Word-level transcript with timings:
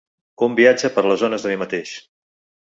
Un 0.47 0.55
viatge 0.59 0.89
per 0.95 1.03
les 1.11 1.25
ones 1.27 1.45
de 1.45 1.53
mi 1.53 1.59
mateix. 1.65 1.93